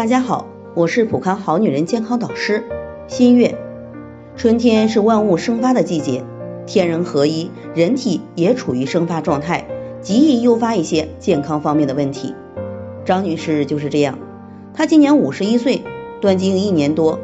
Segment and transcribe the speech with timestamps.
[0.00, 2.64] 大家好，我是普康好女人健康导师
[3.06, 3.58] 新月。
[4.34, 6.24] 春天是万物生发的季节，
[6.64, 9.66] 天人合一，人体也处于生发状态，
[10.00, 12.34] 极易诱发一些健康方面的问题。
[13.04, 14.18] 张女士就是这样，
[14.72, 15.82] 她今年五十一岁，
[16.22, 17.18] 断经一年多，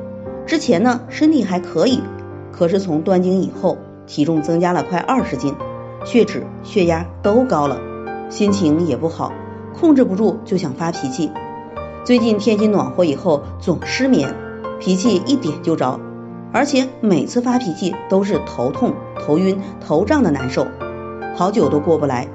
[0.45, 2.03] 之前呢身体还可以，
[2.53, 5.55] 可是从断经以后，体重增加了快二十斤，
[6.05, 7.81] 血脂、血压都高了，
[8.29, 9.33] 心情也不好，
[9.73, 11.31] 控制不住就想发脾气。
[12.07, 14.33] 最近天气暖和以后，总失眠，
[14.79, 15.99] 脾气一点就着，
[16.53, 20.69] 而且每次发脾气都是头痛、头晕、头胀的难受，
[21.35, 22.29] 好久都过不来。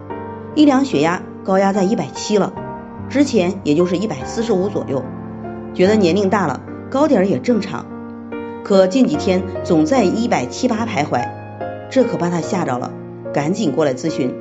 [0.56, 2.52] 一量血压，高压在一百七了，
[3.08, 5.06] 之前也就是一百四十五左右，
[5.74, 6.60] 觉得年龄大了，
[6.90, 7.86] 高点也正常，
[8.66, 11.30] 可近几天总在一百七八徘徊，
[11.90, 12.92] 这可把他吓着了，
[13.34, 14.36] 赶紧过来咨询。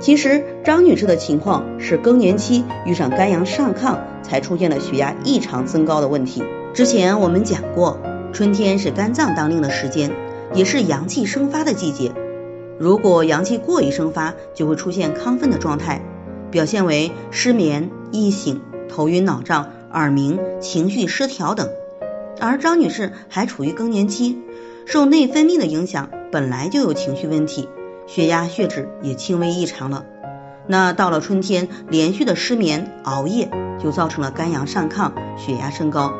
[0.00, 6.42] 其实张女士的情况是更年期遇上肝阳上亢，才出现了血压异常增高的问题。
[6.72, 8.00] 之前我们讲过，
[8.32, 10.10] 春天是肝脏当令的时间，
[10.54, 12.12] 也是阳气生发的季节。
[12.76, 16.02] 如果阳气过于生发，就会出现亢奋的状态，
[16.50, 21.68] 表现为失眠、易醒、头晕脑胀、耳鸣、情绪失调等。
[22.40, 24.38] 而张女士还处于更年期，
[24.86, 27.68] 受内分泌的影响，本来就有情绪问题。
[28.08, 30.04] 血压、血脂也轻微异常了，
[30.66, 33.50] 那到了春天，连续的失眠、熬夜
[33.82, 36.12] 就造成了肝阳上亢、血压升高。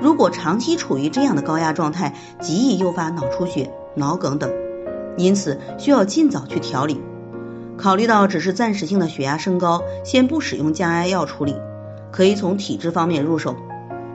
[0.00, 4.50] 如果长期处于这样的高压状态，极易诱发脑出血、脑梗等，
[5.16, 7.00] 因此需要尽早去调理。
[7.78, 11.54] 考虑到只是暂时性的血压升高，先不使用降压药处理，
[12.10, 13.56] 可以从体质方面入手，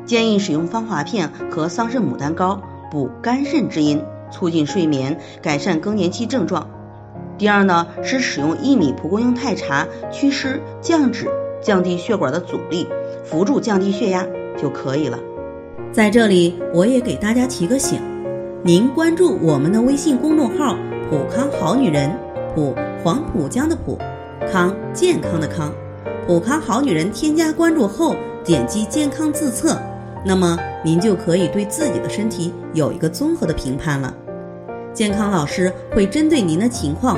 [0.06, 6.68] 建议使用芳华片和桑葚牡丹膏补肝肾之阴，促进睡眠，改善更年期症状。
[7.42, 11.26] 第二呢，是使用薏米蒲公英太茶祛湿降脂，
[11.60, 12.88] 降低血管的阻力，
[13.24, 14.24] 辅助降低血压
[14.56, 15.18] 就可以了。
[15.92, 18.00] 在这里，我也给大家提个醒，
[18.62, 20.78] 您关注我们的微信公众号
[21.10, 22.16] “普康好女人”，
[22.54, 23.98] 普黄浦江的普，
[24.52, 25.74] 康健康的康，
[26.28, 29.76] 普康好女人添加关注后，点击健康自测，
[30.24, 34.14] 那么您就可以对自己的身体有一个综合的评判了。
[34.94, 37.18] 健康老师会针对您的情况